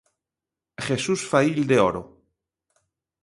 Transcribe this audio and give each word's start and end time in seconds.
Jesús 0.87 1.19
Faílde 1.31 1.77
Oro. 1.89 2.01